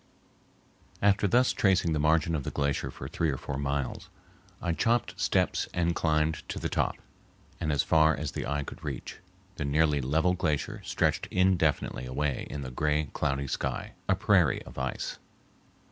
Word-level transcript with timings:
After 0.99 1.27
thus 1.27 1.53
tracing 1.53 1.93
the 1.93 1.99
margin 1.99 2.33
of 2.33 2.41
the 2.43 2.49
glacier 2.49 2.89
for 2.89 3.07
three 3.07 3.29
or 3.29 3.37
four 3.37 3.59
miles, 3.59 4.09
I 4.59 4.71
chopped 4.73 5.19
steps 5.21 5.67
and 5.75 5.93
climbed 5.93 6.41
to 6.49 6.57
the 6.57 6.69
top, 6.69 6.95
and 7.59 7.71
as 7.71 7.83
far 7.83 8.15
as 8.17 8.31
the 8.31 8.47
eye 8.47 8.63
could 8.63 8.83
reach, 8.83 9.19
the 9.57 9.63
nearly 9.63 10.01
level 10.01 10.33
glacier 10.33 10.81
stretched 10.83 11.27
indefinitely 11.29 12.07
away 12.07 12.47
in 12.49 12.63
the 12.63 12.71
gray 12.71 13.11
cloudy 13.13 13.45
sky, 13.45 13.91
a 14.09 14.15
prairie 14.15 14.63
of 14.63 14.79
ice. 14.79 15.19